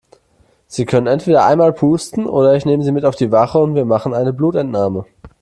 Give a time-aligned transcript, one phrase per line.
[0.65, 3.85] Sie können entweder einmal pusten oder ich nehme Sie mit auf die Wache und wir
[3.85, 5.05] machen eine Blutentnahme.